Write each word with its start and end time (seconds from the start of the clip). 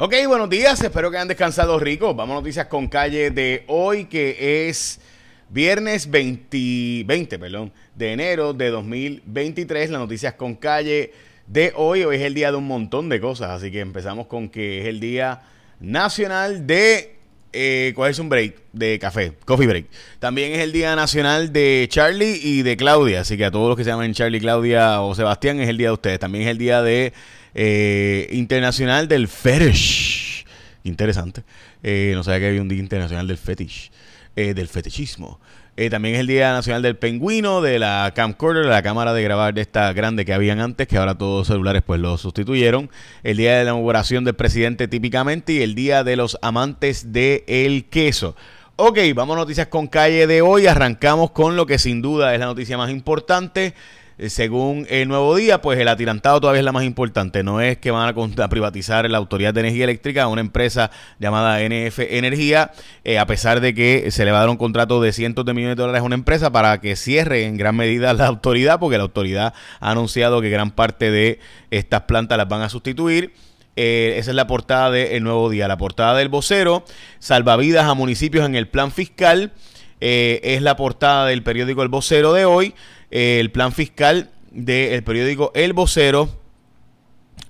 Ok, 0.00 0.14
buenos 0.28 0.48
días, 0.48 0.80
espero 0.80 1.10
que 1.10 1.16
hayan 1.16 1.26
descansado 1.26 1.76
rico. 1.76 2.14
Vamos 2.14 2.34
a 2.34 2.38
noticias 2.38 2.66
con 2.68 2.86
calle 2.86 3.32
de 3.32 3.64
hoy, 3.66 4.04
que 4.04 4.68
es 4.68 5.00
viernes 5.48 6.08
20, 6.08 7.02
20 7.04 7.36
perdón, 7.40 7.72
de 7.96 8.12
enero 8.12 8.52
de 8.52 8.70
2023. 8.70 9.90
Las 9.90 10.00
noticias 10.00 10.34
con 10.34 10.54
calle 10.54 11.12
de 11.48 11.72
hoy. 11.74 12.04
Hoy 12.04 12.14
es 12.14 12.22
el 12.22 12.34
día 12.34 12.52
de 12.52 12.58
un 12.58 12.68
montón 12.68 13.08
de 13.08 13.20
cosas, 13.20 13.50
así 13.50 13.72
que 13.72 13.80
empezamos 13.80 14.28
con 14.28 14.48
que 14.50 14.82
es 14.82 14.86
el 14.86 15.00
día 15.00 15.42
nacional 15.80 16.64
de 16.64 17.17
eh, 17.58 17.92
cogerse 17.94 18.22
un 18.22 18.28
break 18.28 18.54
de 18.72 18.98
café, 19.00 19.32
coffee 19.44 19.66
break. 19.66 19.86
También 20.20 20.52
es 20.52 20.60
el 20.60 20.70
Día 20.70 20.94
Nacional 20.94 21.52
de 21.52 21.86
Charlie 21.90 22.38
y 22.40 22.62
de 22.62 22.76
Claudia, 22.76 23.22
así 23.22 23.36
que 23.36 23.44
a 23.44 23.50
todos 23.50 23.68
los 23.68 23.76
que 23.76 23.82
se 23.82 23.90
llaman 23.90 24.12
Charlie, 24.14 24.38
Claudia 24.38 25.00
o 25.00 25.14
Sebastián 25.14 25.58
es 25.60 25.68
el 25.68 25.76
día 25.76 25.88
de 25.88 25.94
ustedes. 25.94 26.18
También 26.20 26.44
es 26.44 26.50
el 26.50 26.58
Día 26.58 26.82
de 26.82 27.12
eh, 27.54 28.28
Internacional 28.30 29.08
del 29.08 29.26
Fetish. 29.26 30.46
Interesante. 30.84 31.42
Eh, 31.82 32.12
no 32.14 32.22
sabía 32.22 32.40
que 32.40 32.46
había 32.48 32.62
un 32.62 32.68
Día 32.68 32.78
Internacional 32.78 33.26
del 33.26 33.38
Fetish, 33.38 33.90
eh, 34.36 34.54
del 34.54 34.68
fetichismo. 34.68 35.40
Eh, 35.80 35.90
también 35.90 36.16
es 36.16 36.20
el 36.22 36.26
Día 36.26 36.50
Nacional 36.50 36.82
del 36.82 36.96
Pingüino, 36.96 37.60
de 37.62 37.78
la 37.78 38.12
camcorder, 38.12 38.64
de 38.64 38.68
la 38.68 38.82
cámara 38.82 39.14
de 39.14 39.22
grabar 39.22 39.54
de 39.54 39.60
esta 39.60 39.92
grande 39.92 40.24
que 40.24 40.34
habían 40.34 40.58
antes, 40.58 40.88
que 40.88 40.98
ahora 40.98 41.16
todos 41.16 41.38
los 41.38 41.46
celulares 41.46 41.82
pues 41.86 42.00
lo 42.00 42.18
sustituyeron. 42.18 42.90
El 43.22 43.36
Día 43.36 43.52
de 43.52 43.58
la 43.58 43.70
inauguración 43.70 44.24
del 44.24 44.34
presidente 44.34 44.88
típicamente 44.88 45.52
y 45.52 45.62
el 45.62 45.76
Día 45.76 46.02
de 46.02 46.16
los 46.16 46.36
amantes 46.42 47.12
del 47.12 47.44
el 47.46 47.84
queso. 47.84 48.34
Ok, 48.74 48.98
vamos 49.14 49.36
a 49.36 49.38
noticias 49.38 49.68
con 49.68 49.86
calle 49.86 50.26
de 50.26 50.42
hoy. 50.42 50.66
Arrancamos 50.66 51.30
con 51.30 51.54
lo 51.54 51.64
que 51.64 51.78
sin 51.78 52.02
duda 52.02 52.34
es 52.34 52.40
la 52.40 52.46
noticia 52.46 52.76
más 52.76 52.90
importante. 52.90 53.72
Eh, 54.18 54.30
según 54.30 54.84
el 54.90 55.06
nuevo 55.06 55.36
día, 55.36 55.62
pues 55.62 55.78
el 55.78 55.86
atirantado 55.86 56.40
todavía 56.40 56.58
es 56.58 56.64
la 56.64 56.72
más 56.72 56.82
importante. 56.82 57.44
No 57.44 57.60
es 57.60 57.78
que 57.78 57.92
van 57.92 58.08
a, 58.08 58.48
privatizar 58.48 59.08
la 59.08 59.16
Autoridad 59.16 59.54
de 59.54 59.60
Energía 59.60 59.84
Eléctrica 59.84 60.24
a 60.24 60.26
una 60.26 60.40
empresa 60.40 60.90
llamada 61.20 61.60
NF 61.60 62.00
Energía, 62.00 62.72
eh, 63.04 63.18
a 63.20 63.26
pesar 63.26 63.60
de 63.60 63.74
que 63.74 64.10
se 64.10 64.24
le 64.24 64.32
va 64.32 64.38
a 64.38 64.40
dar 64.40 64.50
un 64.50 64.56
contrato 64.56 65.00
de 65.00 65.12
cientos 65.12 65.44
de 65.44 65.54
millones 65.54 65.76
de 65.76 65.82
dólares 65.82 66.00
a 66.00 66.04
una 66.04 66.16
empresa 66.16 66.50
para 66.50 66.80
que 66.80 66.96
cierre 66.96 67.44
en 67.44 67.56
gran 67.56 67.76
medida 67.76 68.12
la 68.12 68.26
autoridad, 68.26 68.80
porque 68.80 68.96
la 68.96 69.04
autoridad 69.04 69.54
ha 69.78 69.90
anunciado 69.92 70.40
que 70.40 70.50
gran 70.50 70.72
parte 70.72 71.12
de 71.12 71.38
estas 71.70 72.02
plantas 72.02 72.38
las 72.38 72.48
van 72.48 72.62
a 72.62 72.68
sustituir. 72.68 73.32
Eh, 73.76 74.14
esa 74.16 74.32
es 74.32 74.34
la 74.34 74.48
portada 74.48 74.90
del 74.90 75.22
nuevo 75.22 75.48
día. 75.48 75.68
La 75.68 75.78
portada 75.78 76.16
del 76.16 76.28
vocero, 76.28 76.84
salvavidas 77.20 77.86
a 77.86 77.94
municipios 77.94 78.44
en 78.44 78.56
el 78.56 78.66
plan 78.66 78.90
fiscal. 78.90 79.52
es 80.00 80.62
la 80.62 80.76
portada 80.76 81.26
del 81.26 81.42
periódico 81.42 81.82
El 81.82 81.88
Vocero 81.88 82.32
de 82.32 82.44
hoy 82.44 82.74
el 83.10 83.50
plan 83.50 83.72
fiscal 83.72 84.30
del 84.50 85.02
periódico 85.02 85.52
El 85.54 85.72
Vocero, 85.72 86.28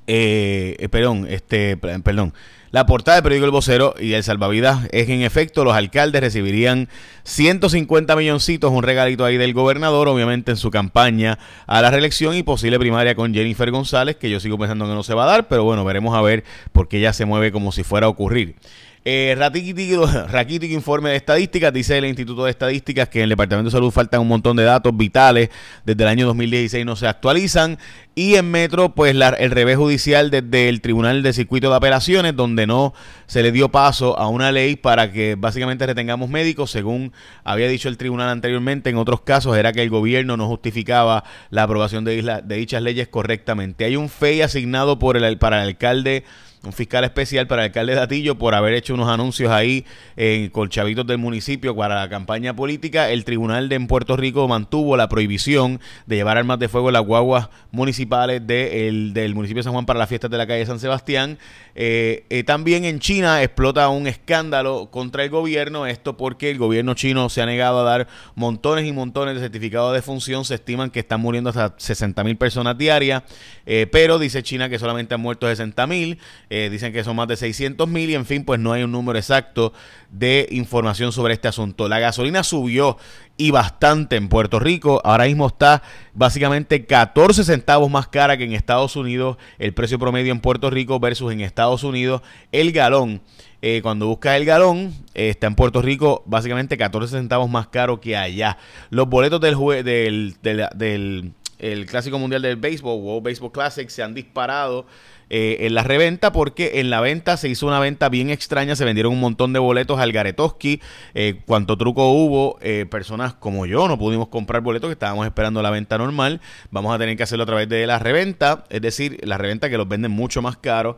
eh, 0.07 0.77
eh, 0.79 0.89
perdón, 0.89 1.27
este, 1.29 1.77
perdón, 1.77 2.33
la 2.71 2.85
portada 2.85 3.17
del 3.17 3.23
periódico 3.23 3.47
El 3.47 3.53
Vocero 3.53 3.95
y 3.99 4.13
el 4.13 4.23
salvavidas 4.23 4.89
es 4.93 5.09
en 5.09 5.23
efecto, 5.23 5.65
los 5.65 5.75
alcaldes 5.75 6.21
recibirían 6.21 6.89
150 7.25 8.15
milloncitos, 8.15 8.71
un 8.71 8.83
regalito 8.83 9.25
ahí 9.25 9.39
del 9.39 9.55
gobernador, 9.55 10.09
obviamente 10.09 10.51
en 10.51 10.59
su 10.59 10.71
campaña 10.71 11.39
a 11.67 11.81
la 11.81 11.91
reelección 11.91 12.37
y 12.37 12.43
posible 12.43 12.79
primaria 12.79 13.15
con 13.15 13.33
Jennifer 13.33 13.71
González, 13.71 14.17
que 14.17 14.29
yo 14.29 14.39
sigo 14.39 14.59
pensando 14.59 14.87
que 14.87 14.93
no 14.93 15.03
se 15.03 15.15
va 15.15 15.25
a 15.25 15.29
dar, 15.29 15.49
pero 15.49 15.65
bueno, 15.65 15.85
veremos 15.85 16.15
a 16.15 16.21
ver 16.21 16.45
porque 16.73 16.99
ella 16.99 17.15
se 17.15 17.25
mueve 17.25 17.53
como 17.53 17.73
si 17.73 17.85
fuera 17.85 18.07
a 18.07 18.11
ocurrir. 18.11 18.57
Eh, 19.05 19.37
informe 20.71 21.11
de 21.11 21.17
estadísticas, 21.17 21.73
dice 21.73 21.99
el 21.99 22.05
Instituto 22.05 22.45
de 22.45 22.51
Estadísticas 22.51 23.09
que 23.09 23.19
en 23.19 23.25
el 23.25 23.31
Departamento 23.31 23.71
de 23.71 23.73
Salud 23.73 23.91
faltan 23.91 24.21
un 24.21 24.29
montón 24.29 24.57
de 24.57 24.65
datos 24.65 24.97
vitales, 24.97 25.51
desde 25.85 26.03
el 26.03 26.09
año 26.09 26.27
2016 26.27 26.85
no 26.85 26.97
se 26.97 27.07
actualizan, 27.07 27.79
y 28.15 28.35
en 28.35 28.51
Metro, 28.51 28.95
pues 28.95 29.15
el 29.15 29.51
revés 29.51 29.77
judicial 29.77 30.31
desde 30.31 30.69
el 30.69 30.81
Tribunal 30.81 31.23
de 31.23 31.33
Circuito 31.33 31.71
de 31.71 31.77
Apelaciones, 31.77 32.35
donde 32.35 32.67
no 32.67 32.93
se 33.27 33.43
le 33.43 33.53
dio 33.53 33.69
paso 33.69 34.19
a 34.19 34.29
una 34.29 34.51
ley 34.51 34.75
para 34.75 35.13
que 35.13 35.37
básicamente 35.37 35.87
retengamos 35.87 36.29
médicos, 36.29 36.71
según 36.71 37.13
había 37.45 37.69
dicho 37.69 37.89
el 37.89 37.97
tribunal 37.97 38.29
anteriormente, 38.29 38.91
en 38.91 38.97
otros 38.97 39.21
casos 39.21 39.57
era 39.57 39.73
que 39.73 39.83
el 39.83 39.91
gobierno 39.91 40.37
no 40.37 40.49
justificaba 40.49 41.23
la 41.51 41.63
aprobación 41.63 42.05
de, 42.05 42.41
de 42.45 42.57
dichas 42.57 42.83
leyes 42.83 43.07
correctamente. 43.07 43.85
Hay 43.85 43.95
un 43.95 44.09
FEI 44.09 44.43
asignado 44.43 44.99
por 44.99 45.17
el, 45.17 45.39
para 45.39 45.63
el 45.63 45.69
alcalde 45.69 46.25
un 46.65 46.73
fiscal 46.73 47.05
especial 47.05 47.47
para 47.47 47.63
el 47.63 47.67
alcalde 47.69 47.95
de 47.95 48.01
Atillo 48.01 48.37
por 48.37 48.55
haber 48.55 48.75
hecho 48.75 48.95
unos 48.95 49.09
anuncios 49.09 49.51
ahí 49.51 49.85
en 50.17 50.51
con 50.51 50.69
chavitos 50.69 51.07
del 51.07 51.19
municipio 51.19 51.75
para 51.75 51.95
la 51.95 52.09
campaña 52.09 52.55
política. 52.55 53.11
El 53.11 53.25
tribunal 53.25 53.69
de 53.69 53.79
en 53.79 53.87
Puerto 53.87 54.17
Rico 54.17 54.47
mantuvo 54.49 54.97
la 54.97 55.09
prohibición 55.09 55.81
de 56.07 56.17
llevar 56.17 56.37
armas 56.37 56.59
de 56.59 56.69
fuego 56.69 56.89
en 56.89 56.95
las 56.95 57.05
guaguas 57.05 57.49
municipales 57.71 58.45
del 58.47 59.35
municipio 59.35 59.61
de 59.61 59.65
San 59.65 59.73
Juan 59.73 59.87
para 59.87 59.99
las 59.99 60.09
fiestas 60.09 60.31
de 60.31 60.37
la 60.37 60.47
calle 60.47 60.67
San 60.67 60.81
Sebastián. 60.81 61.39
Eh, 61.75 62.25
eh, 62.29 62.43
también 62.43 62.85
en 62.85 62.99
China 62.99 63.43
explota 63.43 63.89
un 63.89 64.09
escándalo 64.09 64.91
contra 64.91 65.23
el 65.23 65.31
gobierno, 65.31 65.87
esto 65.87 66.17
porque 66.17 66.51
el 66.51 66.59
gobierno 66.59 66.95
chino 66.95 67.29
se 67.29 67.41
ha 67.41 67.47
negado 67.47 67.81
a 67.81 67.83
dar 67.85 68.09
montones 68.35 68.85
y 68.85 68.93
montones 68.93 69.37
de 69.37 69.41
certificados 69.41 69.95
de 69.95 70.03
función, 70.03 70.45
se 70.45 70.57
estiman 70.57 70.91
que 70.91 71.01
están 71.01 71.21
muriendo 71.21 71.51
hasta 71.51 71.75
60 71.77 72.25
mil 72.25 72.37
personas 72.37 72.77
diarias, 72.77 73.23
eh, 73.65 73.87
pero 73.91 74.19
dice 74.19 74.43
China 74.43 74.69
que 74.69 74.79
solamente 74.79 75.15
han 75.15 75.21
muerto 75.21 75.47
60 75.47 75.87
mil. 75.87 76.19
Eh, 76.51 76.71
dicen 76.71 76.93
que 76.93 77.05
son 77.05 77.17
más 77.17 77.29
de 77.29 77.37
600 77.37 77.87
mil 77.89 78.09
y 78.09 78.15
en 78.15 78.25
fin, 78.25 78.45
pues 78.45 78.59
no 78.59 78.73
hay 78.73 78.83
un 78.83 78.93
número 78.93 79.19
exacto 79.19 79.73
de 80.11 80.49
información 80.51 81.13
sobre 81.13 81.35
este 81.35 81.49
asunto. 81.49 81.89
La 81.89 81.99
gasolina 81.99 82.43
subió 82.43 82.97
y 83.37 83.51
bastante 83.51 84.17
en 84.17 84.29
Puerto 84.29 84.59
Rico. 84.59 85.01
Ahora 85.05 85.25
mismo 85.25 85.47
está 85.47 85.83
básicamente 86.15 86.87
14 86.87 87.45
centavos 87.45 87.91
más 87.91 88.09
cara 88.09 88.37
que 88.37 88.45
en 88.45 88.53
Estados 88.53 88.97
Unidos. 88.97 89.37
El 89.59 89.75
precio 89.75 89.99
promedio 89.99 90.33
en 90.33 90.41
Puerto 90.41 90.71
Rico 90.71 90.99
versus 90.99 91.33
en 91.33 91.41
Estados 91.41 91.85
Unidos. 91.85 92.23
El 92.53 92.73
galón. 92.73 93.21
Eh, 93.61 93.81
cuando 93.83 94.07
buscas 94.07 94.37
el 94.37 94.45
galón, 94.45 94.95
eh, 95.15 95.31
está 95.31 95.49
en 95.49 95.57
Puerto 95.57 95.83
Rico 95.83 96.23
básicamente 96.27 96.79
14 96.79 97.17
centavos 97.17 97.51
más 97.51 97.67
caro 97.67 98.01
que 98.01 98.17
allá. 98.17 98.57
Los 98.89 99.09
boletos 99.09 99.41
del, 99.41 99.57
del, 99.85 100.37
del, 100.43 100.69
del 100.77 101.33
el 101.59 101.87
Clásico 101.87 102.19
Mundial 102.19 102.43
del 102.43 102.57
Béisbol, 102.57 103.01
World 103.01 103.25
Baseball 103.25 103.53
Classic, 103.53 103.89
se 103.89 104.03
han 104.03 104.15
disparado 104.15 104.87
eh, 105.31 105.67
en 105.67 105.75
la 105.75 105.83
reventa 105.83 106.33
porque 106.33 106.81
en 106.81 106.89
la 106.89 107.01
venta 107.01 107.37
se 107.37 107.49
hizo 107.49 107.67
una 107.67 107.81
venta 107.81 108.09
bien 108.09 108.31
extraña, 108.31 108.77
se 108.77 108.85
vendieron 108.87 109.13
un 109.13 109.21
montón 109.21 109.53
de 109.53 109.59
boletos 109.59 110.01
al 110.01 110.13
Garetoski, 110.13 110.81
eh, 111.15 111.41
cuánto 111.47 111.77
truco 111.77 112.11
hubo, 112.13 112.59
eh, 112.63 112.87
personas 112.91 113.35
como 113.35 113.67
yo 113.67 113.89
no 113.89 113.99
pudimos 113.99 114.29
comprar 114.29 114.63
boletos 114.63 114.89
que 114.89 114.93
estábamos 114.93 115.27
esperando 115.27 115.61
la 115.61 115.71
venta 115.71 115.99
normal, 115.99 116.41
vamos 116.71 116.95
a 116.95 116.99
tener 116.99 117.17
que 117.17 117.25
hacerlo 117.25 117.43
a 117.43 117.47
través 117.47 117.69
de 117.69 117.87
la 117.87 117.99
reventa, 117.99 118.65
es 118.71 118.81
decir, 118.81 119.19
la 119.23 119.37
reventa 119.37 119.69
que 119.69 119.77
los 119.77 119.87
venden 119.87 120.13
mucho 120.13 120.41
más 120.41 120.57
caro, 120.57 120.97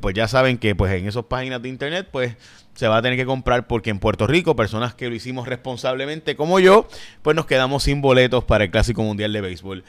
pues 0.00 0.14
ya 0.14 0.26
saben 0.26 0.56
que 0.56 0.74
pues 0.74 0.92
en 0.92 1.06
esas 1.06 1.24
páginas 1.24 1.60
de 1.60 1.68
internet 1.68 2.08
pues 2.10 2.36
se 2.76 2.86
va 2.86 2.98
a 2.98 3.02
tener 3.02 3.18
que 3.18 3.26
comprar 3.26 3.66
porque 3.66 3.90
en 3.90 3.98
Puerto 3.98 4.28
Rico, 4.28 4.54
personas 4.54 4.94
que 4.94 5.08
lo 5.08 5.16
hicimos 5.16 5.48
responsablemente 5.48 6.36
como 6.36 6.60
yo, 6.60 6.86
pues 7.22 7.34
nos 7.34 7.46
quedamos 7.46 7.82
sin 7.82 8.00
boletos 8.00 8.44
para 8.44 8.62
el 8.64 8.70
Clásico 8.70 9.02
Mundial 9.02 9.32
de 9.32 9.40
Béisbol 9.40 9.84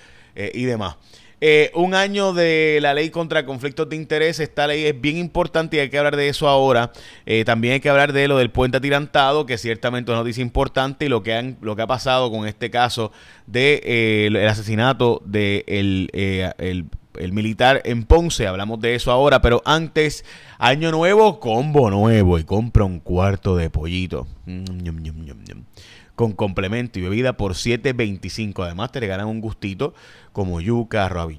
y 0.54 0.64
demás. 0.64 0.98
Eh, 1.40 1.70
un 1.76 1.94
año 1.94 2.34
de 2.34 2.80
la 2.82 2.96
ley 2.96 3.12
contra 3.12 3.46
conflictos 3.46 3.88
de 3.90 3.96
interés. 3.96 4.40
Esta 4.40 4.66
ley 4.66 4.86
es 4.86 5.00
bien 5.00 5.18
importante 5.18 5.78
y 5.78 5.80
hay 5.80 5.90
que 5.90 5.98
hablar 5.98 6.16
de 6.16 6.30
eso 6.30 6.48
ahora. 6.48 6.92
Eh, 7.26 7.46
también 7.46 7.76
hay 7.76 7.80
que 7.80 7.90
hablar 7.90 8.12
de 8.12 8.28
lo 8.28 8.38
del 8.38 8.50
puente 8.50 8.78
atirantado, 8.78 9.46
que 9.46 9.58
ciertamente 9.58 10.12
una 10.12 10.22
noticia 10.22 10.42
importante 10.42 11.06
y 11.06 11.10
lo 11.10 11.22
que, 11.22 11.36
han, 11.36 11.58
lo 11.62 11.76
que 11.76 11.84
ha 11.84 11.88
pasado 11.88 12.32
con 12.32 12.48
este 12.48 12.72
caso 12.72 13.12
de, 13.46 13.82
eh, 13.84 14.28
el 14.28 14.48
asesinato 14.48 15.22
del 15.26 16.10
de 16.12 16.54
el, 16.58 16.86
militar 17.32 17.82
en 17.86 18.04
Ponce. 18.04 18.48
Hablamos 18.48 18.80
de 18.80 18.96
eso 18.96 19.12
ahora, 19.12 19.42
pero 19.42 19.62
antes, 19.66 20.26
año 20.58 20.92
nuevo, 20.92 21.40
combo 21.40 21.90
nuevo 21.90 22.40
y 22.40 22.44
compra 22.44 22.86
un 22.86 23.00
cuarto 23.00 23.56
de 23.56 23.70
pollito. 23.70 24.28
Mm, 24.46 24.64
con 26.16 26.32
complemento 26.32 26.98
y 26.98 27.04
bebida 27.04 27.34
por 27.34 27.54
7.25. 27.54 28.66
Además 28.66 28.92
te 28.92 29.00
regalan 29.00 29.28
un 29.28 29.40
gustito 29.40 29.94
como 30.34 30.60
yuca, 30.60 31.06
arroz 31.06 31.32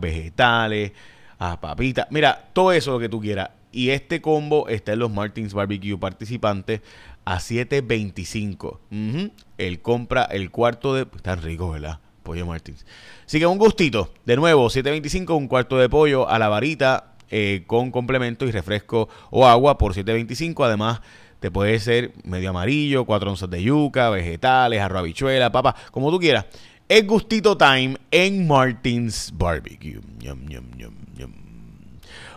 vegetales, 0.00 0.92
a 1.38 1.60
papitas. 1.60 2.06
Mira, 2.10 2.50
todo 2.52 2.72
eso 2.72 2.92
lo 2.92 3.00
que 3.00 3.08
tú 3.08 3.20
quieras. 3.20 3.50
Y 3.72 3.90
este 3.90 4.20
combo 4.20 4.68
está 4.68 4.92
en 4.92 5.00
los 5.00 5.10
Martins 5.10 5.54
Barbecue 5.54 5.98
participantes 5.98 6.82
a 7.24 7.38
7.25. 7.38 8.78
el 8.90 9.32
Él 9.58 9.80
compra 9.80 10.24
el 10.24 10.50
cuarto 10.50 10.94
de... 10.94 11.02
Están 11.02 11.42
ricos, 11.42 11.72
¿verdad? 11.72 11.98
Pollo 12.22 12.46
Martins. 12.46 12.86
Así 13.26 13.38
que 13.38 13.46
un 13.46 13.58
gustito. 13.58 14.12
De 14.24 14.36
nuevo, 14.36 14.68
7.25, 14.68 15.36
un 15.36 15.48
cuarto 15.48 15.78
de 15.78 15.88
pollo 15.88 16.28
a 16.28 16.38
la 16.38 16.48
varita 16.48 17.14
eh, 17.30 17.64
con 17.66 17.90
complemento 17.90 18.46
y 18.46 18.50
refresco 18.50 19.08
o 19.30 19.46
agua 19.46 19.78
por 19.78 19.94
7.25. 19.94 20.64
Además 20.64 21.00
te 21.40 21.50
puede 21.50 21.80
ser 21.80 22.12
medio 22.24 22.50
amarillo, 22.50 23.04
cuatro 23.04 23.30
onzas 23.30 23.50
de 23.50 23.62
yuca, 23.62 24.10
vegetales, 24.10 24.80
arroz 24.80 25.00
habichuela, 25.00 25.50
papa, 25.50 25.74
como 25.90 26.10
tú 26.10 26.20
quieras. 26.20 26.46
Es 26.88 27.06
gustito 27.06 27.56
time 27.56 27.96
en 28.10 28.46
Martins 28.46 29.32
Barbecue. 29.34 30.00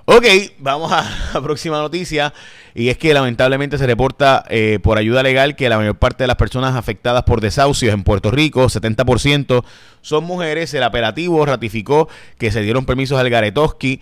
Ok, 0.07 0.23
vamos 0.59 0.91
a 0.91 1.03
la 1.33 1.41
próxima 1.41 1.79
noticia. 1.79 2.31
Y 2.75 2.89
es 2.89 2.97
que 2.97 3.11
lamentablemente 3.13 3.79
se 3.79 3.87
reporta 3.87 4.45
eh, 4.49 4.77
por 4.83 4.99
ayuda 4.99 5.23
legal 5.23 5.55
que 5.55 5.67
la 5.67 5.77
mayor 5.77 5.97
parte 5.97 6.23
de 6.23 6.27
las 6.27 6.35
personas 6.35 6.75
afectadas 6.75 7.23
por 7.23 7.41
desahucios 7.41 7.91
en 7.91 8.03
Puerto 8.03 8.29
Rico, 8.29 8.65
70%, 8.65 9.63
son 10.01 10.23
mujeres. 10.23 10.73
El 10.75 10.83
apelativo 10.83 11.43
ratificó 11.43 12.07
que 12.37 12.51
se 12.51 12.61
dieron 12.61 12.85
permisos 12.85 13.19
al 13.19 13.29
Garetoski 13.31 13.99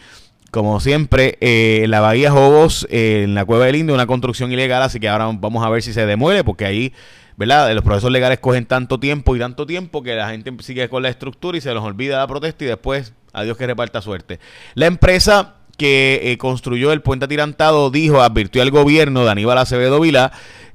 como 0.52 0.80
siempre, 0.80 1.40
eh, 1.42 1.88
la 1.88 2.00
Bahía 2.00 2.30
Jobos, 2.30 2.86
eh, 2.92 3.24
en 3.24 3.34
la 3.34 3.44
Cueva 3.44 3.66
del 3.66 3.76
Indio, 3.76 3.96
una 3.96 4.06
construcción 4.06 4.52
ilegal, 4.52 4.84
así 4.84 5.00
que 5.00 5.10
ahora 5.10 5.32
vamos 5.34 5.66
a 5.66 5.70
ver 5.70 5.82
si 5.82 5.94
se 5.94 6.06
demuele, 6.06 6.44
porque 6.44 6.66
ahí, 6.66 6.94
¿verdad? 7.38 7.74
Los 7.74 7.84
procesos 7.84 8.12
legales 8.12 8.38
cogen 8.38 8.68
tanto 8.68 9.00
tiempo 9.00 9.36
y 9.36 9.40
tanto 9.40 9.66
tiempo 9.66 10.04
que 10.04 10.14
la 10.14 10.30
gente 10.30 10.54
sigue 10.60 10.88
con 10.90 11.02
la 11.02 11.10
estructura 11.10 11.58
y 11.58 11.62
se 11.62 11.74
los 11.74 11.84
olvida 11.84 12.20
la 12.20 12.28
protesta 12.28 12.66
y 12.66 12.68
después, 12.68 13.14
adiós 13.32 13.58
que 13.58 13.66
reparta 13.66 14.00
suerte. 14.04 14.40
La 14.76 14.86
empresa 14.86 15.56
que 15.78 16.20
eh, 16.24 16.38
construyó 16.38 16.92
el 16.92 17.02
puente 17.02 17.26
atirantado 17.26 17.90
dijo, 17.90 18.22
advirtió 18.22 18.62
al 18.62 18.72
gobierno 18.72 19.24
de 19.26 19.32
Aníbal 19.32 19.58
Acevedo 19.58 20.00
Vilá 20.00 20.32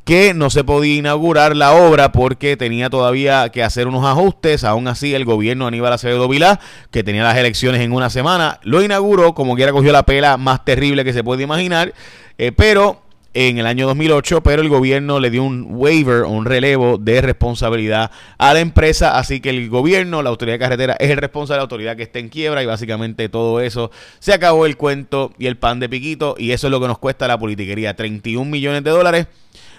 que 0.09 0.33
no 0.33 0.49
se 0.49 0.65
podía 0.65 0.95
inaugurar 0.95 1.55
la 1.55 1.75
obra 1.75 2.13
porque 2.13 2.57
tenía 2.57 2.89
todavía 2.89 3.51
que 3.51 3.63
hacer 3.63 3.87
unos 3.87 4.07
ajustes. 4.07 4.65
Aún 4.65 4.89
así, 4.89 5.15
el 5.15 5.27
gobierno 5.27 5.67
de 5.67 5.69
Aníbal 5.69 5.93
Acevedo 5.93 6.27
Vilá, 6.29 6.61
que 6.91 7.05
tenía 7.05 7.25
las 7.25 7.37
elecciones 7.37 7.83
en 7.83 7.93
una 7.93 8.09
semana, 8.09 8.59
lo 8.63 8.83
inauguró, 8.83 9.35
como 9.35 9.55
quiera 9.55 9.71
cogió 9.71 9.93
la 9.93 10.05
pela 10.05 10.39
más 10.39 10.65
terrible 10.65 11.05
que 11.05 11.13
se 11.13 11.23
puede 11.23 11.43
imaginar, 11.43 11.93
eh, 12.39 12.53
pero 12.53 13.03
en 13.35 13.59
el 13.59 13.67
año 13.67 13.87
2008, 13.87 14.43
pero 14.43 14.63
el 14.63 14.69
gobierno 14.69 15.21
le 15.21 15.31
dio 15.31 15.43
un 15.45 15.67
waiver, 15.69 16.23
un 16.25 16.45
relevo 16.45 16.99
de 16.99 17.21
responsabilidad 17.21 18.11
a 18.39 18.55
la 18.55 18.61
empresa, 18.61 19.19
así 19.19 19.41
que 19.41 19.51
el 19.51 19.69
gobierno, 19.69 20.23
la 20.23 20.31
autoridad 20.31 20.55
de 20.55 20.59
carretera, 20.59 20.97
es 20.99 21.11
el 21.11 21.19
responsable 21.19 21.57
de 21.57 21.59
la 21.59 21.63
autoridad 21.63 21.97
que 21.97 22.05
está 22.05 22.19
en 22.19 22.31
quiebra 22.31 22.63
y 22.63 22.67
básicamente 22.67 23.29
todo 23.29 23.61
eso. 23.61 23.91
Se 24.19 24.33
acabó 24.33 24.67
el 24.67 24.77
cuento 24.77 25.33
y 25.39 25.47
el 25.47 25.57
pan 25.57 25.79
de 25.79 25.89
piquito 25.89 26.37
y 26.39 26.53
eso 26.53 26.67
es 26.67 26.71
lo 26.71 26.81
que 26.81 26.89
nos 26.89 26.99
cuesta 26.99 27.29
la 27.29 27.39
politiquería, 27.39 27.95
31 27.95 28.51
millones 28.51 28.83
de 28.83 28.91
dólares 28.91 29.27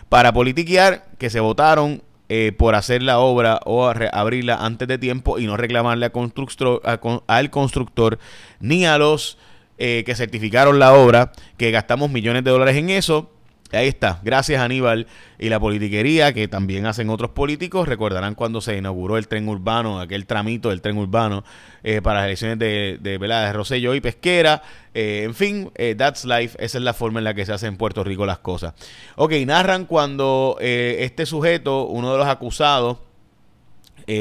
para 0.10 0.32
politiquear 0.32 1.06
que 1.18 1.30
se 1.30 1.40
votaron 1.40 2.04
eh, 2.30 2.52
por 2.56 2.76
hacer 2.76 3.02
la 3.02 3.20
obra 3.20 3.60
o 3.66 3.88
abrirla 3.88 4.64
antes 4.64 4.88
de 4.88 5.00
tiempo 5.00 5.40
y 5.40 5.48
no 5.48 5.58
reclamarle 5.58 6.06
a 6.06 6.12
constructor, 6.12 6.82
al 7.26 7.50
constructor 7.50 8.20
ni 8.60 8.86
a 8.86 9.00
los 9.00 9.40
eh, 9.80 10.04
que 10.06 10.14
certificaron 10.14 10.78
la 10.78 10.94
obra, 10.94 11.32
que 11.58 11.72
gastamos 11.72 12.12
millones 12.12 12.44
de 12.44 12.52
dólares 12.52 12.76
en 12.76 12.92
eso 12.92 13.32
Ahí 13.72 13.88
está. 13.88 14.20
Gracias 14.24 14.62
Aníbal 14.62 15.06
y 15.38 15.50
la 15.50 15.60
politiquería 15.60 16.34
que 16.34 16.48
también 16.48 16.88
hacen 16.88 17.10
otros 17.10 17.32
políticos. 17.32 17.88
Recordarán 17.88 18.34
cuando 18.34 18.62
se 18.62 18.76
inauguró 18.76 19.18
el 19.18 19.28
tren 19.28 19.48
urbano, 19.48 20.00
aquel 20.00 20.26
tramito 20.26 20.70
del 20.70 20.82
tren 20.82 20.98
urbano 20.98 21.44
eh, 21.84 22.02
para 22.02 22.20
las 22.20 22.28
elecciones 22.28 22.58
de, 22.58 22.98
de, 23.00 23.20
de 23.20 23.54
Rosello 23.54 23.94
y 23.94 24.02
Pesquera. 24.02 24.64
Eh, 24.96 25.22
en 25.26 25.36
fin, 25.36 25.72
eh, 25.76 25.94
that's 25.96 26.26
life. 26.26 26.58
Esa 26.64 26.80
es 26.80 26.84
la 26.84 26.94
forma 26.94 27.20
en 27.20 27.26
la 27.26 27.36
que 27.36 27.46
se 27.46 27.54
hacen 27.54 27.70
en 27.70 27.78
Puerto 27.78 28.04
Rico 28.04 28.26
las 28.26 28.40
cosas. 28.40 28.74
Ok, 29.16 29.34
narran 29.46 29.86
cuando 29.86 30.58
este 30.60 31.28
sujeto, 31.28 31.86
uno 31.86 32.12
de 32.12 32.18
los 32.18 32.28
acusados 32.28 32.98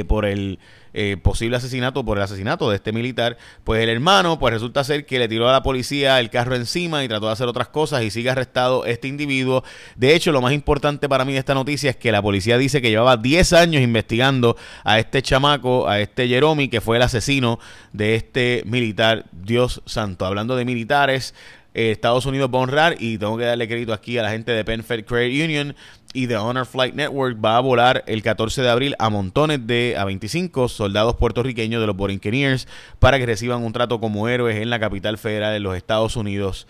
por 0.07 0.25
el 0.25 0.59
eh, 0.95 1.17
posible 1.17 1.57
asesinato 1.57 2.05
por 2.05 2.17
el 2.17 2.25
asesinato 2.25 2.71
de 2.71 2.77
este 2.77 2.93
militar, 2.93 3.37
pues 3.63 3.83
el 3.83 3.89
hermano, 3.89 4.39
pues 4.39 4.55
resulta 4.55 4.83
ser 4.85 5.05
que 5.07 5.19
le 5.19 5.29
tiró 5.29 5.49
a 5.49 5.53
la 5.53 5.63
policía 5.63 6.19
el 6.19 6.31
carro 6.31 6.57
encima 6.57 7.05
y 7.05 7.09
trató 7.09 7.27
de 7.27 7.33
hacer 7.33 7.47
otras 7.47 7.69
cosas 7.69 8.03
y 8.03 8.11
sigue 8.11 8.31
arrestado 8.31 8.87
este 8.87 9.07
individuo. 9.07 9.63
De 9.97 10.15
hecho, 10.15 10.33
lo 10.33 10.41
más 10.41 10.53
importante 10.53 11.09
para 11.09 11.25
mí 11.25 11.35
de 11.35 11.39
esta 11.39 11.55
noticia 11.55 11.91
es 11.91 11.97
que 11.97 12.11
la 12.11 12.23
policía 12.23 12.57
dice 12.59 12.81
que 12.81 12.91
llevaba 12.91 13.17
10 13.17 13.53
años 13.53 13.83
investigando 13.83 14.57
a 14.83 14.99
este 14.99 15.23
chamaco, 15.23 15.89
a 15.89 16.01
este 16.01 16.27
Jeromy, 16.27 16.69
que 16.69 16.81
fue 16.81 16.97
el 16.97 17.03
asesino 17.03 17.61
de 17.93 18.15
este 18.15 18.63
militar, 18.65 19.27
Dios 19.31 19.83
santo. 19.85 20.25
Hablando 20.25 20.57
de 20.57 20.65
militares, 20.65 21.35
eh, 21.75 21.93
Estados 21.93 22.27
Unidos 22.27 22.51
va 22.53 22.59
a 22.59 22.63
honrar 22.63 22.97
y 22.99 23.19
tengo 23.19 23.37
que 23.37 23.45
darle 23.45 23.69
crédito 23.69 23.93
aquí 23.93 24.19
a 24.19 24.23
la 24.23 24.31
gente 24.31 24.51
de 24.51 24.65
Penfed 24.65 25.05
Credit 25.05 25.45
Union 25.45 25.77
y 26.13 26.27
The 26.27 26.37
Honor 26.37 26.67
Flight 26.67 26.95
Network 26.95 27.43
va 27.45 27.57
a 27.57 27.61
volar 27.61 28.05
el 28.07 28.23
14 28.23 28.63
de 28.63 28.71
abril 28.71 28.95
a 28.99 29.11
montones 29.11 29.67
de 29.67 29.97
a 29.99 30.05
25 30.05 30.69
soldados 30.69 31.17
puertorriqueños 31.17 31.81
de 31.81 31.87
los 31.87 31.97
Borinqueniers 31.97 32.67
para 32.99 33.19
que 33.19 33.27
reciban 33.27 33.63
un 33.63 33.73
trato 33.73 34.01
como 34.01 34.29
héroes 34.29 34.57
en 34.57 34.71
la 34.71 34.81
capital 34.81 35.19
federal 35.19 35.53
de 35.53 35.61
los 35.61 35.77
Estados 35.77 36.17
Unidos, 36.17 36.67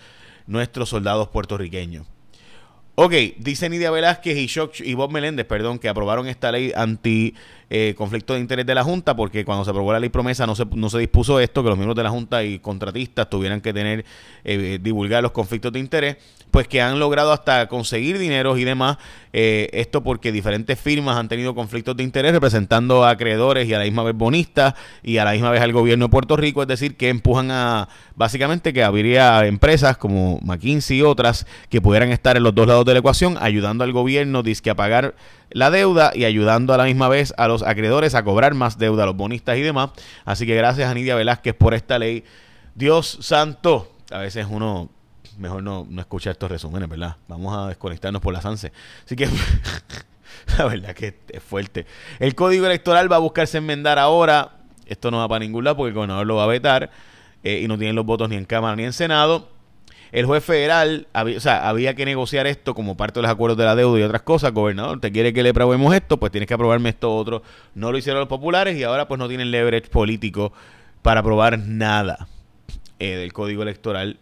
nuestros 0.47 0.89
soldados 0.89 1.29
puertorriqueños. 1.29 2.07
Ok, 3.01 3.13
dice 3.39 3.69
Nidia 3.69 3.93
Velázquez 3.93 4.37
y, 4.37 4.91
y 4.91 4.95
Bob 4.95 5.13
Meléndez, 5.13 5.47
perdón, 5.47 5.79
que 5.79 5.89
aprobaron 5.89 6.27
esta 6.27 6.51
ley 6.51 6.73
anti 6.75 7.35
eh, 7.71 7.95
conflicto 7.97 8.35
de 8.35 8.41
interés 8.41 8.65
de 8.65 8.75
la 8.75 8.83
Junta, 8.83 9.15
porque 9.15 9.45
cuando 9.45 9.65
se 9.65 9.71
aprobó 9.71 9.93
la 9.93 10.01
ley 10.01 10.09
promesa 10.09 10.47
no 10.47 10.55
se, 10.55 10.65
no 10.65 10.89
se 10.89 10.99
dispuso 10.99 11.39
esto, 11.39 11.63
que 11.63 11.69
los 11.69 11.77
miembros 11.77 11.97
de 11.97 12.03
la 12.03 12.11
Junta 12.11 12.43
y 12.43 12.59
contratistas 12.61 13.29
tuvieran 13.29 13.61
que 13.61 13.75
tener, 13.75 14.05
eh, 14.45 14.79
divulgar 14.81 15.23
los 15.23 15.33
conflictos 15.33 15.73
de 15.73 15.79
interés, 15.79 16.17
pues 16.51 16.67
que 16.67 16.81
han 16.81 16.99
logrado 16.99 17.33
hasta 17.33 17.69
conseguir 17.69 18.19
dinero 18.19 18.57
y 18.57 18.65
demás, 18.65 18.97
eh, 19.33 19.69
esto 19.73 20.03
porque 20.03 20.33
diferentes 20.33 20.81
firmas 20.81 21.19
han 21.19 21.29
tenido 21.29 21.55
conflictos 21.55 21.97
de 21.97 22.05
interés 22.05 22.33
representando 22.33 23.05
a 23.05 23.11
acreedores 23.11 23.69
y 23.69 23.75
a 23.75 23.79
la 23.79 23.85
misma 23.85 24.03
vez 24.03 24.15
bonistas 24.15 24.75
y 25.03 25.19
a 25.19 25.25
la 25.25 25.33
misma 25.33 25.51
vez 25.51 25.61
al 25.61 25.73
gobierno 25.73 26.07
de 26.07 26.11
Puerto 26.11 26.37
Rico, 26.37 26.63
es 26.63 26.69
decir, 26.69 26.97
que 26.97 27.11
empujan 27.11 27.51
a, 27.51 27.89
básicamente 28.17 28.73
que 28.73 28.83
habría 28.83 29.47
empresas 29.47 29.99
como 29.99 30.41
McKinsey 30.43 30.99
y 30.99 31.03
otras 31.03 31.47
que 31.69 31.83
pudieran 31.83 32.11
estar 32.13 32.37
en 32.37 32.43
los 32.43 32.55
dos 32.55 32.67
lados 32.67 32.87
de 32.87 32.95
la 32.95 33.01
ecuación, 33.01 33.37
ayudando 33.41 33.85
al 33.85 33.93
gobierno 33.93 34.43
disque 34.43 34.71
a 34.71 34.75
pagar 34.75 35.15
la 35.51 35.71
deuda 35.71 36.13
y 36.15 36.25
ayudando 36.25 36.75
a 36.75 36.77
la 36.77 36.85
misma 36.85 37.09
vez 37.09 37.33
a 37.37 37.49
los 37.49 37.58
acreedores 37.63 38.15
a 38.15 38.25
cobrar 38.25 38.55
más 38.55 38.79
deuda, 38.79 39.07
los 39.07 39.17
bonistas 39.17 39.57
y 39.57 39.63
demás. 39.63 39.91
Así 40.25 40.47
que 40.47 40.55
gracias 40.55 40.91
a 40.91 40.95
Nidia 40.95 41.15
Velázquez 41.15 41.55
por 41.55 41.75
esta 41.75 41.99
ley. 41.99 42.25
Dios 42.75 43.19
santo, 43.21 43.93
a 44.11 44.19
veces 44.19 44.47
uno 44.49 44.89
mejor 45.39 45.63
no, 45.63 45.87
no 45.89 46.01
escucha 46.01 46.31
estos 46.31 46.51
resúmenes, 46.51 46.89
¿verdad? 46.89 47.17
Vamos 47.29 47.57
a 47.57 47.69
desconectarnos 47.69 48.21
por 48.21 48.33
la 48.33 48.41
SANSE. 48.41 48.73
Así 49.05 49.17
que 49.17 49.29
la 50.59 50.65
verdad 50.65 50.95
que 50.95 51.19
es 51.29 51.43
fuerte. 51.43 51.87
El 52.19 52.35
código 52.35 52.67
electoral 52.67 53.11
va 53.11 53.17
a 53.17 53.21
buscarse 53.21 53.59
enmendar 53.59 53.99
ahora. 53.99 54.57
Esto 54.87 55.11
no 55.11 55.19
va 55.19 55.29
para 55.29 55.41
ningún 55.41 55.65
lado 55.65 55.77
porque 55.77 55.89
el 55.89 55.95
gobernador 55.95 56.27
lo 56.27 56.37
va 56.37 56.45
a 56.45 56.49
vetar 56.49 56.91
eh, 57.43 57.61
y 57.63 57.69
no 57.69 57.79
tienen 57.79 57.95
los 57.95 58.07
votos 58.07 58.29
ni 58.29 58.37
en 58.37 58.45
Cámara 58.45 58.75
ni 58.75 58.85
en 58.85 58.93
Senado 58.93 59.58
el 60.13 60.27
juez 60.27 60.45
federal, 60.45 61.07
había, 61.13 61.37
o 61.37 61.41
sea, 61.41 61.69
había 61.69 61.95
que 61.95 62.05
negociar 62.05 62.47
esto 62.47 62.75
como 62.75 62.97
parte 62.97 63.19
de 63.19 63.23
los 63.23 63.31
acuerdos 63.31 63.59
de 63.59 63.65
la 63.65 63.77
deuda 63.77 63.99
y 63.99 64.03
otras 64.03 64.23
cosas. 64.23 64.53
Gobernador, 64.53 65.01
¿te 65.01 65.13
quiere 65.13 65.33
que 65.33 65.43
le 65.43 65.51
aprobemos 65.51 65.95
esto? 65.95 66.19
Pues 66.19 66.33
tienes 66.33 66.47
que 66.49 66.55
aprobarme 66.55 66.89
esto 66.89 67.15
otro. 67.15 67.43
No 67.75 67.93
lo 67.93 67.99
hicieron 67.99 68.21
los 68.21 68.29
populares 68.29 68.77
y 68.77 68.85
ahora 68.85 69.09
pues 69.09 69.19
no 69.19 69.29
tienen 69.29 69.51
leverage 69.51 69.89
político 69.89 70.53
para 71.03 71.21
aprobar 71.21 71.59
nada 71.59 72.29
eh, 72.99 73.17
del 73.17 73.33
código 73.33 73.63
electoral. 73.63 74.19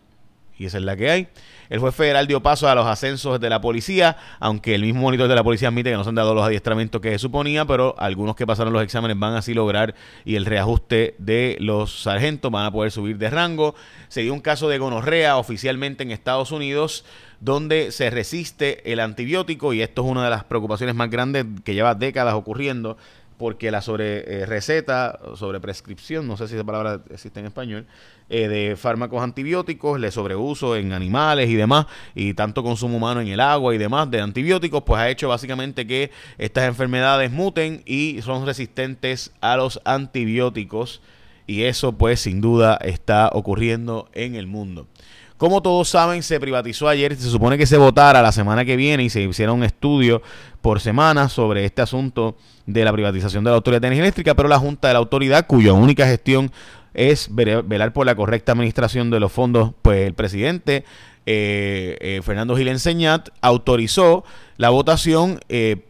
Y 0.59 0.67
esa 0.67 0.79
es 0.79 0.85
la 0.85 0.97
que 0.97 1.11
hay. 1.11 1.29
El 1.69 1.81
juez 1.81 1.95
federal 1.95 2.27
dio 2.27 2.43
paso 2.43 2.69
a 2.69 2.75
los 2.75 2.87
ascensos 2.87 3.41
de 3.41 3.51
la 3.51 3.61
policía, 3.61 4.17
aunque 4.39 4.75
el 4.75 4.83
mismo 4.83 5.03
monitor 5.03 5.29
de 5.29 5.35
la 5.35 5.43
policía 5.43 5.69
admite 5.69 5.91
que 5.91 5.97
no 5.97 6.05
se 6.05 6.09
han 6.09 6.15
dado 6.15 6.35
los 6.35 6.45
adiestramientos 6.45 7.01
que 7.01 7.11
se 7.11 7.19
suponía, 7.19 7.65
pero 7.65 7.95
algunos 7.99 8.37
que 8.37 8.47
pasaron 8.47 8.73
los 8.73 8.83
exámenes 8.83 9.19
van 9.19 9.35
así 9.35 9.53
lograr 9.53 9.95
y 10.25 10.37
el 10.37 10.47
reajuste 10.47 11.15
de 11.19 11.57
los 11.61 12.03
sargentos 12.03 12.51
van 12.51 12.67
a 12.67 12.71
poder 12.71 12.93
subir 12.93 13.19
de 13.19 13.31
rango. 13.31 13.75
Se 14.09 14.23
dio 14.23 14.33
un 14.33 14.41
caso 14.41 14.69
de 14.69 14.79
gonorrea 14.79 15.37
oficialmente 15.37 16.05
en 16.05 16.11
Estados 16.11 16.53
Unidos 16.53 17.05
donde 17.41 17.93
se 17.93 18.09
resiste 18.09 18.91
el 18.93 19.01
antibiótico 19.01 19.75
y 19.75 19.83
esto 19.83 20.05
es 20.05 20.11
una 20.11 20.25
de 20.25 20.31
las 20.31 20.45
preocupaciones 20.45 20.95
más 20.95 21.11
grandes 21.11 21.45
que 21.65 21.75
lleva 21.75 21.95
décadas 21.95 22.35
ocurriendo 22.35 22.97
porque 23.39 23.71
la 23.71 23.83
sobre 23.83 24.43
eh, 24.43 24.47
receta, 24.47 25.19
sobre 25.35 25.61
prescripción, 25.61 26.27
no 26.27 26.37
sé 26.37 26.49
si 26.49 26.55
esa 26.55 26.65
palabra 26.65 27.01
existe 27.11 27.41
en 27.41 27.47
español, 27.47 27.87
eh, 28.29 28.49
de 28.49 28.77
fármacos 28.77 29.23
antibióticos, 29.23 30.01
le 30.01 30.11
sobreuso 30.11 30.77
en 30.77 30.93
animales 30.93 31.49
y 31.49 31.55
demás, 31.55 31.87
y 32.15 32.35
tanto 32.35 32.63
consumo 32.63 32.97
humano 32.97 33.21
en 33.21 33.29
el 33.29 33.41
agua 33.41 33.75
y 33.75 33.79
demás 33.79 34.11
de 34.11 34.21
antibióticos, 34.21 34.83
pues 34.83 35.01
ha 35.01 35.09
hecho 35.09 35.29
básicamente 35.29 35.87
que 35.87 36.11
estas 36.39 36.65
enfermedades 36.65 37.31
muten 37.31 37.83
y 37.87 38.21
son 38.23 38.47
resistentes 38.47 39.33
a 39.41 39.57
los 39.57 39.81
antibióticos, 39.85 41.03
y 41.47 41.63
eso 41.65 41.93
pues 41.93 42.21
sin 42.21 42.41
duda 42.41 42.77
está 42.83 43.31
ocurriendo 43.33 44.09
en 44.13 44.35
el 44.35 44.47
mundo. 44.47 44.89
Como 45.37 45.61
todos 45.61 45.89
saben, 45.89 46.23
se 46.23 46.41
privatizó 46.41 46.89
ayer, 46.89 47.15
se 47.15 47.29
supone 47.29 47.59
que 47.59 47.67
se 47.67 47.77
votara 47.77 48.23
la 48.23 48.33
semana 48.33 48.65
que 48.65 48.77
viene 48.77 49.03
y 49.03 49.11
se 49.11 49.21
hiciera 49.21 49.53
un 49.53 49.65
estudio 49.65 50.23
por 50.63 50.81
semana 50.81 51.29
sobre 51.29 51.65
este 51.65 51.83
asunto 51.83 52.37
de 52.65 52.85
la 52.85 52.93
privatización 52.93 53.45
de 53.45 53.51
la 53.51 53.57
Autoridad 53.57 53.83
de 53.83 53.89
Energía 53.89 54.05
Eléctrica, 54.05 54.35
pero 54.35 54.49
la 54.49 54.59
Junta 54.59 54.89
de 54.89 54.95
la 54.95 54.99
Autoridad, 54.99 55.47
cuya 55.47 55.75
única 55.75 56.07
gestión 56.07 56.51
es 56.95 57.29
velar 57.31 57.93
por 57.93 58.07
la 58.07 58.15
correcta 58.15 58.53
administración 58.53 59.11
de 59.11 59.21
los 59.21 59.31
fondos, 59.31 59.73
pues 59.83 60.07
el 60.07 60.15
presidente 60.15 60.85
eh, 61.27 61.99
eh, 62.01 62.21
Fernando 62.25 62.57
Gil 62.57 62.69
Enseñat 62.69 63.29
autorizó 63.43 64.25
la 64.57 64.71
votación 64.71 65.41
eh, 65.49 65.85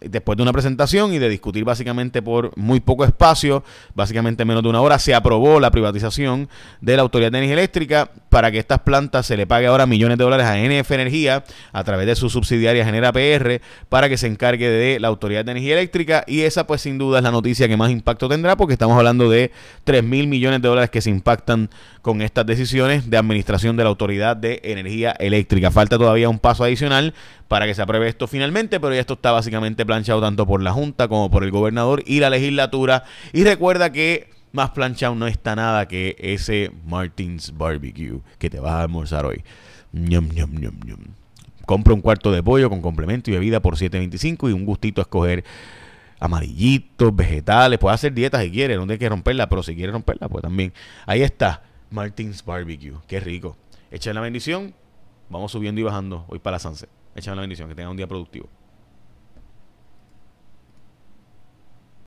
después 0.00 0.36
de 0.36 0.42
una 0.42 0.52
presentación 0.52 1.14
y 1.14 1.18
de 1.18 1.28
discutir 1.28 1.64
básicamente 1.64 2.22
por 2.22 2.56
muy 2.56 2.80
poco 2.80 3.04
espacio, 3.04 3.64
básicamente 3.94 4.44
menos 4.44 4.62
de 4.62 4.68
una 4.68 4.80
hora, 4.80 4.98
se 4.98 5.14
aprobó 5.14 5.60
la 5.60 5.70
privatización 5.70 6.48
de 6.80 6.96
la 6.96 7.02
Autoridad 7.02 7.32
de 7.32 7.38
Energía 7.38 7.54
Eléctrica 7.54 8.10
para 8.28 8.50
que 8.50 8.58
estas 8.58 8.80
plantas 8.80 9.26
se 9.26 9.36
le 9.36 9.46
pague 9.46 9.66
ahora 9.66 9.86
millones 9.86 10.18
de 10.18 10.24
dólares 10.24 10.46
a 10.46 10.56
NF 10.58 10.90
Energía 10.90 11.44
a 11.72 11.84
través 11.84 12.06
de 12.06 12.16
su 12.16 12.28
subsidiaria 12.28 12.84
Genera 12.84 13.12
PR 13.12 13.60
para 13.88 14.08
que 14.08 14.18
se 14.18 14.26
encargue 14.26 14.68
de 14.68 15.00
la 15.00 15.08
Autoridad 15.08 15.44
de 15.44 15.52
Energía 15.52 15.74
Eléctrica 15.74 16.24
y 16.26 16.42
esa 16.42 16.66
pues 16.66 16.82
sin 16.82 16.98
duda 16.98 17.18
es 17.18 17.24
la 17.24 17.30
noticia 17.30 17.68
que 17.68 17.76
más 17.76 17.90
impacto 17.90 18.28
tendrá 18.28 18.56
porque 18.56 18.74
estamos 18.74 18.96
hablando 18.96 19.30
de 19.30 19.50
3 19.84 20.04
mil 20.04 20.26
millones 20.26 20.60
de 20.60 20.68
dólares 20.68 20.90
que 20.90 21.00
se 21.00 21.10
impactan 21.10 21.70
con 22.02 22.22
estas 22.22 22.46
decisiones 22.46 23.10
de 23.10 23.16
administración 23.16 23.76
de 23.76 23.82
la 23.82 23.88
Autoridad 23.88 24.36
de 24.36 24.60
Energía 24.62 25.12
Eléctrica. 25.18 25.70
Falta 25.70 25.98
todavía 25.98 26.28
un 26.28 26.38
paso 26.38 26.62
adicional 26.62 27.14
para 27.48 27.66
que 27.66 27.74
se 27.74 27.82
apruebe 27.82 28.08
esto 28.08 28.26
finalmente, 28.26 28.80
pero 28.80 28.94
ya 28.94 29.00
esto 29.00 29.14
está 29.14 29.32
básicamente 29.32 29.86
planchado 29.86 30.20
tanto 30.20 30.46
por 30.46 30.62
la 30.62 30.72
Junta 30.72 31.08
como 31.08 31.30
por 31.30 31.44
el 31.44 31.50
gobernador 31.50 32.02
y 32.06 32.20
la 32.20 32.30
legislatura. 32.30 33.04
Y 33.32 33.44
recuerda 33.44 33.92
que 33.92 34.30
más 34.52 34.70
planchado 34.70 35.14
no 35.14 35.26
está 35.26 35.54
nada 35.54 35.86
que 35.86 36.16
ese 36.18 36.72
Martins 36.86 37.56
Barbecue 37.56 38.20
que 38.38 38.50
te 38.50 38.58
vas 38.58 38.72
a 38.72 38.82
almorzar 38.82 39.26
hoy. 39.26 39.44
Ñam, 39.92 40.28
ñam, 40.28 40.52
ñam, 40.52 40.78
ñam. 40.84 40.98
Compra 41.66 41.94
un 41.94 42.00
cuarto 42.00 42.32
de 42.32 42.42
pollo 42.42 42.70
con 42.70 42.80
complemento 42.80 43.30
y 43.30 43.34
bebida 43.34 43.60
por 43.60 43.76
7.25 43.76 44.48
y 44.48 44.52
un 44.52 44.64
gustito 44.64 45.00
a 45.00 45.02
escoger 45.02 45.44
amarillitos, 46.20 47.14
vegetales. 47.14 47.78
Puedes 47.78 47.96
hacer 47.96 48.12
dietas 48.14 48.42
si 48.42 48.50
quieres, 48.50 48.76
no 48.78 48.84
tienes 48.84 48.98
que 48.98 49.08
romperla, 49.08 49.48
pero 49.48 49.62
si 49.62 49.74
quieres 49.74 49.92
romperla, 49.92 50.28
pues 50.28 50.42
también. 50.42 50.72
Ahí 51.06 51.22
está, 51.22 51.62
Martins 51.90 52.44
Barbecue. 52.44 52.94
Qué 53.06 53.20
rico. 53.20 53.56
Echen 53.90 54.14
la 54.14 54.20
bendición. 54.20 54.74
Vamos 55.28 55.52
subiendo 55.52 55.80
y 55.80 55.84
bajando 55.84 56.24
hoy 56.28 56.38
para 56.38 56.54
la 56.54 56.58
Sanse. 56.60 56.88
Echen 57.16 57.34
la 57.34 57.40
bendición. 57.40 57.68
Que 57.68 57.74
tengan 57.74 57.90
un 57.92 57.96
día 57.96 58.06
productivo. 58.06 58.48